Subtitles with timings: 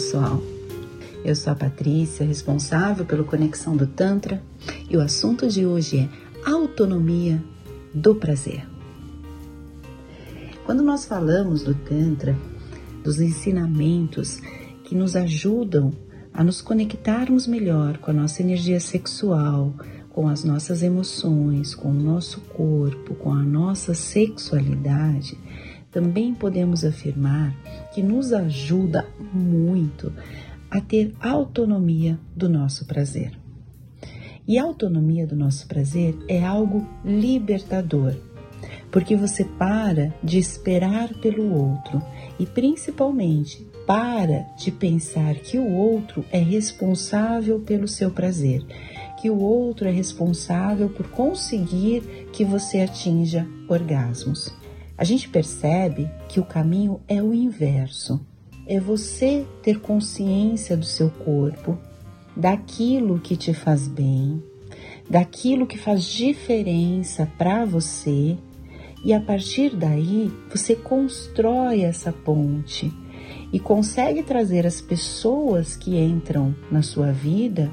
[0.00, 0.42] pessoal.
[1.22, 4.42] Eu sou a Patrícia, responsável pelo Conexão do Tantra,
[4.88, 7.42] e o assunto de hoje é autonomia
[7.92, 8.66] do prazer.
[10.64, 12.34] Quando nós falamos do Tantra,
[13.04, 14.40] dos ensinamentos
[14.84, 15.92] que nos ajudam
[16.32, 19.74] a nos conectarmos melhor com a nossa energia sexual,
[20.08, 25.36] com as nossas emoções, com o nosso corpo, com a nossa sexualidade,
[25.90, 27.54] também podemos afirmar
[27.92, 30.12] que nos ajuda muito
[30.70, 33.32] a ter autonomia do nosso prazer.
[34.46, 38.14] E a autonomia do nosso prazer é algo libertador,
[38.90, 42.02] porque você para de esperar pelo outro
[42.38, 48.64] e principalmente para de pensar que o outro é responsável pelo seu prazer,
[49.20, 54.59] que o outro é responsável por conseguir que você atinja orgasmos.
[55.00, 58.20] A gente percebe que o caminho é o inverso.
[58.66, 61.78] É você ter consciência do seu corpo,
[62.36, 64.42] daquilo que te faz bem,
[65.08, 68.36] daquilo que faz diferença para você,
[69.02, 72.92] e a partir daí você constrói essa ponte
[73.50, 77.70] e consegue trazer as pessoas que entram na sua vida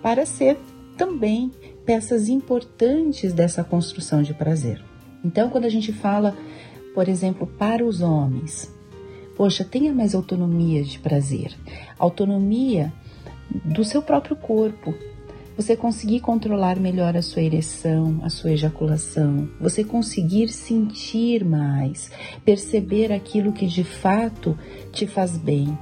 [0.00, 0.56] para ser
[0.96, 1.50] também
[1.84, 4.80] peças importantes dessa construção de prazer.
[5.24, 6.34] Então, quando a gente fala,
[6.94, 8.72] por exemplo, para os homens,
[9.36, 11.52] poxa, tenha mais autonomia de prazer,
[11.98, 12.92] autonomia
[13.64, 14.94] do seu próprio corpo.
[15.56, 22.10] Você conseguir controlar melhor a sua ereção, a sua ejaculação, você conseguir sentir mais,
[22.44, 24.56] perceber aquilo que de fato
[24.90, 25.76] te faz bem,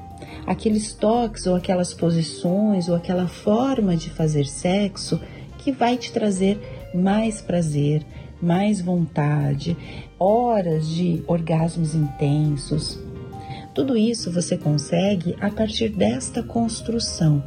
[0.47, 5.21] aqueles toques ou aquelas posições ou aquela forma de fazer sexo
[5.59, 8.05] que vai te trazer mais prazer,
[8.41, 9.77] mais vontade,
[10.19, 12.99] horas de orgasmos intensos.
[13.75, 17.43] Tudo isso você consegue a partir desta construção.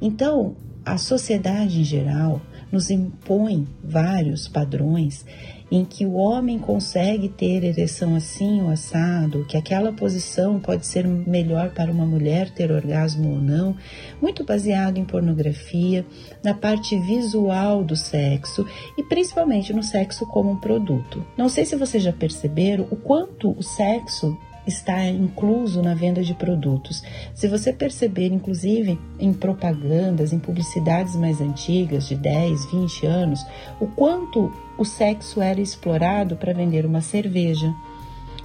[0.00, 5.24] Então, a sociedade em geral nos impõe vários padrões
[5.72, 11.08] em que o homem consegue ter ereção assim ou assado, que aquela posição pode ser
[11.08, 13.74] melhor para uma mulher ter orgasmo ou não,
[14.20, 16.04] muito baseado em pornografia,
[16.44, 18.66] na parte visual do sexo
[18.98, 21.24] e principalmente no sexo como um produto.
[21.38, 26.34] Não sei se vocês já perceberam o quanto o sexo está incluso na venda de
[26.34, 27.02] produtos.
[27.34, 33.44] Se você perceber, inclusive em propagandas, em publicidades mais antigas, de 10, 20 anos,
[33.80, 37.74] o quanto o sexo era explorado para vender uma cerveja,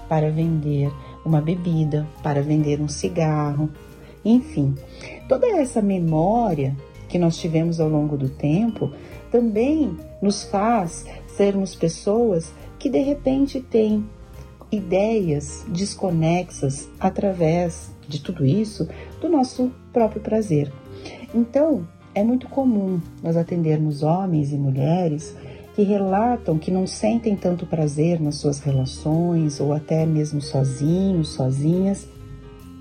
[0.10, 0.92] para vender
[1.26, 3.70] uma bebida, para vender um cigarro,
[4.24, 4.76] enfim.
[5.28, 6.76] Toda essa memória
[7.08, 8.92] que nós tivemos ao longo do tempo
[9.32, 14.06] também nos faz sermos pessoas que de repente têm
[14.72, 18.88] ideias desconexas através de tudo isso
[19.22, 20.72] do nosso próprio prazer.
[21.34, 25.36] Então, é muito comum nós atendermos homens e mulheres
[25.76, 32.08] que relatam que não sentem tanto prazer nas suas relações ou até mesmo sozinhos, sozinhas.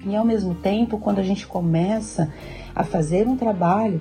[0.06, 2.32] E ao mesmo tempo, quando a gente começa
[2.74, 4.00] a fazer um trabalho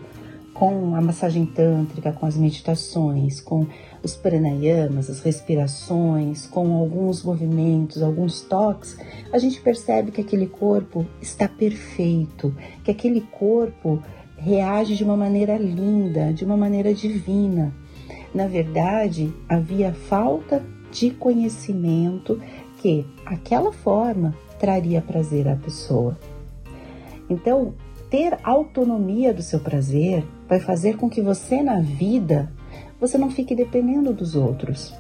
[0.55, 3.67] com a massagem tântrica, com as meditações, com
[4.01, 8.97] os pranayamas, as respirações, com alguns movimentos, alguns toques,
[9.33, 12.55] a gente percebe que aquele corpo está perfeito,
[12.85, 14.01] que aquele corpo
[14.37, 17.73] reage de uma maneira linda, de uma maneira divina.
[18.33, 22.41] Na verdade, havia falta de conhecimento
[22.81, 26.17] que aquela forma traria prazer à pessoa.
[27.29, 27.73] Então,
[28.09, 32.51] ter autonomia do seu prazer vai fazer com que você na vida
[32.99, 34.93] você não fique dependendo dos outros.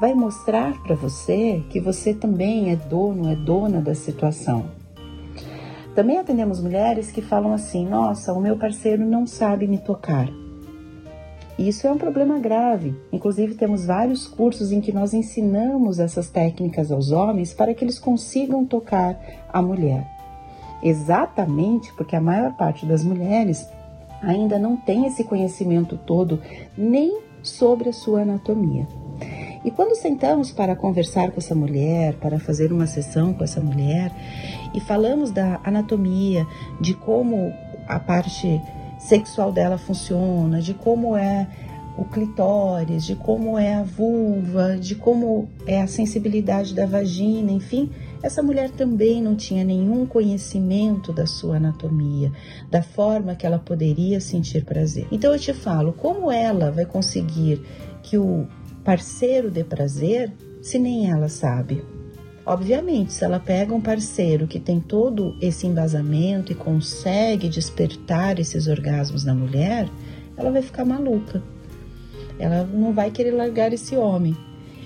[0.00, 4.64] Vai mostrar para você que você também é dono, é dona da situação.
[5.94, 10.28] Também atendemos mulheres que falam assim: "Nossa, o meu parceiro não sabe me tocar".
[11.58, 12.94] Isso é um problema grave.
[13.10, 17.98] Inclusive, temos vários cursos em que nós ensinamos essas técnicas aos homens para que eles
[17.98, 19.18] consigam tocar
[19.50, 20.06] a mulher.
[20.82, 23.66] Exatamente porque a maior parte das mulheres
[24.22, 26.40] ainda não tem esse conhecimento todo
[26.76, 28.86] nem sobre a sua anatomia.
[29.64, 34.12] E quando sentamos para conversar com essa mulher, para fazer uma sessão com essa mulher,
[34.72, 36.46] e falamos da anatomia,
[36.80, 37.52] de como
[37.88, 38.60] a parte
[38.98, 41.48] sexual dela funciona, de como é
[41.96, 47.90] o clitóris, de como é a vulva, de como é a sensibilidade da vagina, enfim,
[48.22, 52.32] essa mulher também não tinha nenhum conhecimento da sua anatomia,
[52.70, 55.06] da forma que ela poderia sentir prazer.
[55.10, 57.60] Então eu te falo, como ela vai conseguir
[58.02, 58.46] que o
[58.84, 60.32] parceiro dê prazer
[60.62, 61.84] se nem ela sabe?
[62.44, 68.68] Obviamente, se ela pega um parceiro que tem todo esse embasamento e consegue despertar esses
[68.68, 69.88] orgasmos na mulher,
[70.36, 71.42] ela vai ficar maluca.
[72.38, 74.36] Ela não vai querer largar esse homem.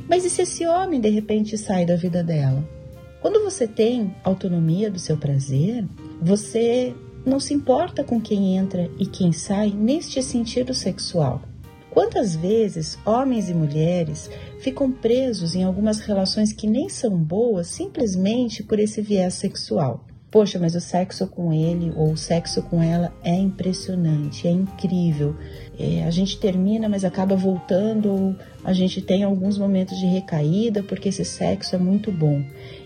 [0.08, 2.79] Mas e se esse homem de repente sai da vida dela?
[3.20, 5.86] Quando você tem autonomia do seu prazer,
[6.20, 6.94] você
[7.24, 11.42] não se importa com quem entra e quem sai neste sentido sexual.
[11.90, 14.30] Quantas vezes homens e mulheres
[14.60, 20.06] ficam presos em algumas relações que nem são boas simplesmente por esse viés sexual?
[20.30, 25.34] Poxa, mas o sexo com ele ou o sexo com ela é impressionante, é incrível.
[25.76, 30.84] É, a gente termina, mas acaba voltando, ou a gente tem alguns momentos de recaída
[30.84, 32.44] porque esse sexo é muito bom.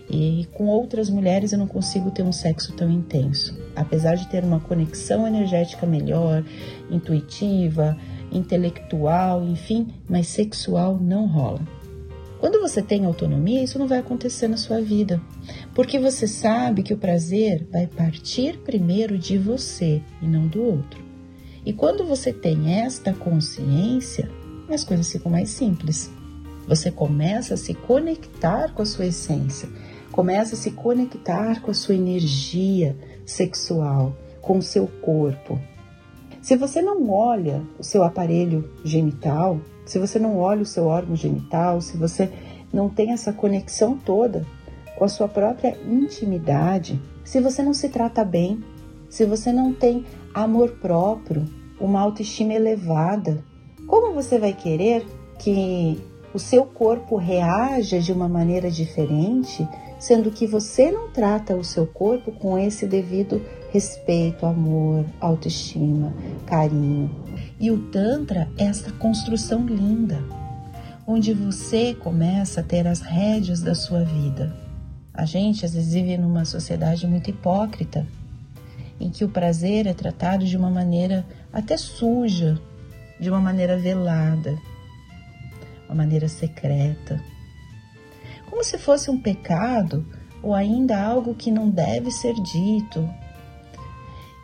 [0.09, 3.57] E com outras mulheres eu não consigo ter um sexo tão intenso.
[3.75, 6.43] Apesar de ter uma conexão energética melhor,
[6.91, 7.97] intuitiva,
[8.31, 11.61] intelectual, enfim, mas sexual não rola.
[12.39, 15.19] Quando você tem autonomia, isso não vai acontecer na sua vida,
[15.73, 21.03] porque você sabe que o prazer vai partir primeiro de você e não do outro.
[21.65, 24.29] E quando você tem esta consciência,
[24.69, 26.11] as coisas ficam mais simples.
[26.67, 29.69] Você começa a se conectar com a sua essência,
[30.15, 32.95] começa a se conectar com a sua energia
[33.25, 35.59] sexual, com o seu corpo,
[36.41, 41.17] se você não olha o seu aparelho genital, se você não olha o seu órgão
[41.17, 42.31] genital, se você
[42.71, 44.45] não tem essa conexão toda
[44.95, 48.63] com a sua própria intimidade, se você não se trata bem,
[49.09, 51.45] se você não tem amor próprio,
[51.77, 53.43] uma autoestima elevada,
[53.85, 55.03] como você vai querer
[55.39, 55.99] que
[56.31, 59.67] o seu corpo reaja de uma maneira diferente,
[60.05, 66.13] sendo que você não trata o seu corpo com esse devido respeito, amor, autoestima,
[66.45, 67.09] carinho.
[67.59, 70.23] E o Tantra é essa construção linda,
[71.07, 74.55] onde você começa a ter as rédeas da sua vida.
[75.11, 78.05] A gente às vezes vive numa sociedade muito hipócrita,
[78.99, 82.61] em que o prazer é tratado de uma maneira até suja,
[83.19, 84.55] de uma maneira velada,
[85.89, 87.19] uma maneira secreta,
[88.55, 90.05] como se fosse um pecado
[90.41, 93.05] ou ainda algo que não deve ser dito,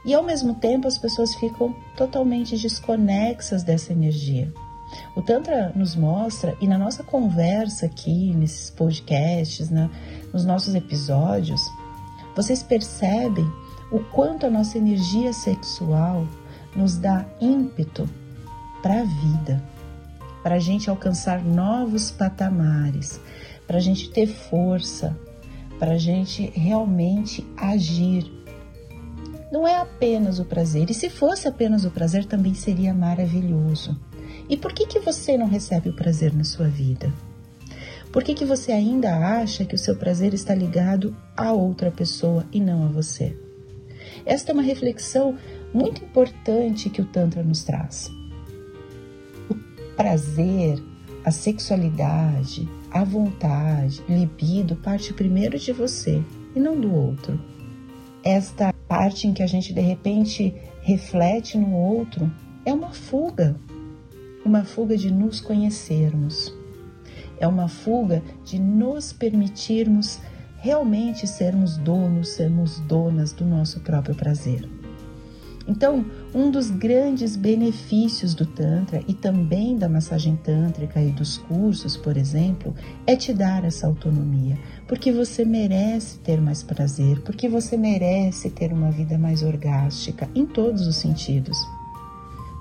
[0.03, 4.53] e ao mesmo tempo as pessoas ficam totalmente desconexas dessa energia.
[5.15, 9.89] O Tantra nos mostra, e na nossa conversa aqui, nesses podcasts, né,
[10.33, 11.61] nos nossos episódios,
[12.35, 13.49] vocês percebem
[13.89, 16.27] o quanto a nossa energia sexual
[16.75, 18.09] nos dá ímpeto
[18.81, 19.63] para a vida,
[20.43, 23.21] para a gente alcançar novos patamares,
[23.71, 25.17] para a gente ter força,
[25.79, 28.29] para a gente realmente agir
[29.49, 30.89] não é apenas o prazer.
[30.89, 33.97] E se fosse apenas o prazer, também seria maravilhoso.
[34.49, 37.13] E por que, que você não recebe o prazer na sua vida?
[38.11, 42.45] Por que, que você ainda acha que o seu prazer está ligado a outra pessoa
[42.51, 43.37] e não a você?
[44.25, 45.37] Esta é uma reflexão
[45.73, 48.11] muito importante que o Tantra nos traz.
[49.49, 49.55] O
[49.95, 50.90] prazer,
[51.23, 56.23] a sexualidade, a vontade, libido parte primeiro de você
[56.55, 57.39] e não do outro.
[58.23, 62.31] Esta parte em que a gente de repente reflete no outro,
[62.65, 63.55] é uma fuga,
[64.43, 66.53] uma fuga de nos conhecermos,
[67.39, 70.19] é uma fuga de nos permitirmos
[70.57, 74.67] realmente sermos donos, sermos donas do nosso próprio prazer.
[75.67, 76.03] Então,
[76.33, 82.17] um dos grandes benefícios do Tantra e também da massagem tântrica e dos cursos, por
[82.17, 82.73] exemplo,
[83.05, 88.73] é te dar essa autonomia, porque você merece ter mais prazer, porque você merece ter
[88.73, 91.57] uma vida mais orgástica em todos os sentidos.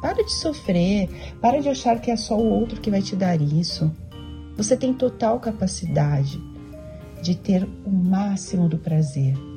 [0.03, 1.09] Para de sofrer,
[1.41, 3.91] para de achar que é só o outro que vai te dar isso.
[4.57, 6.41] Você tem total capacidade
[7.23, 9.50] de ter o máximo do prazer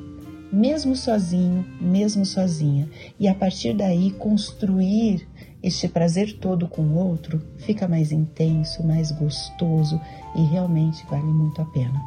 [0.54, 5.26] mesmo sozinho, mesmo sozinha, e a partir daí construir
[5.60, 10.00] este prazer todo com o outro fica mais intenso, mais gostoso
[10.36, 12.00] e realmente vale muito a pena.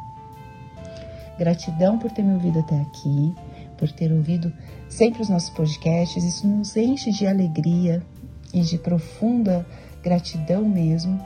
[1.38, 3.34] Gratidão por ter me ouvido até aqui,
[3.76, 4.52] por ter ouvido
[4.88, 8.02] sempre os nossos podcasts, isso nos enche de alegria
[8.54, 9.66] e de profunda
[10.02, 11.20] gratidão mesmo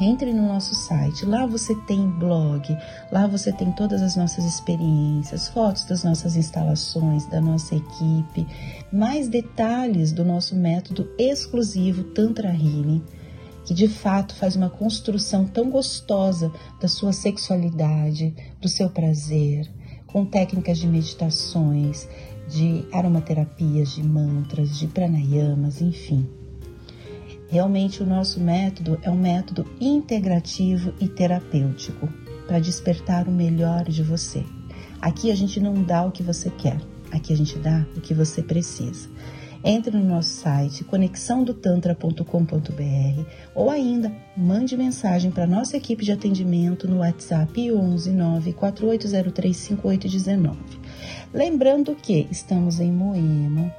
[0.00, 2.76] entre no nosso site, lá você tem blog,
[3.10, 8.46] lá você tem todas as nossas experiências, fotos das nossas instalações, da nossa equipe,
[8.92, 13.02] mais detalhes do nosso método exclusivo Tantra Healing,
[13.64, 19.68] que de fato faz uma construção tão gostosa da sua sexualidade, do seu prazer,
[20.06, 22.08] com técnicas de meditações,
[22.48, 26.28] de aromaterapias, de mantras, de pranayamas, enfim.
[27.48, 32.08] Realmente o nosso método é um método integrativo e terapêutico.
[32.46, 34.44] para despertar o melhor de você.
[35.00, 38.14] Aqui a gente não dá o que você quer, aqui a gente dá o que
[38.14, 39.08] você precisa.
[39.64, 46.98] Entre no nosso site conexãodotantra.com.br ou ainda mande mensagem para nossa equipe de atendimento no
[46.98, 50.56] WhatsApp 11 94803 5819.
[51.34, 53.74] Lembrando que estamos em Moema,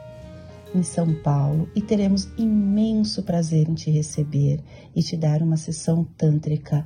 [0.74, 4.62] em São Paulo e teremos imenso prazer em te receber
[4.95, 6.86] e te dar uma sessão tântrica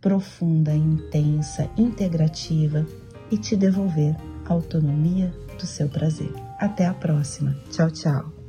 [0.00, 2.86] profunda, intensa, integrativa
[3.30, 6.32] e te devolver a autonomia do seu prazer.
[6.58, 7.56] Até a próxima.
[7.70, 8.41] Tchau, tchau.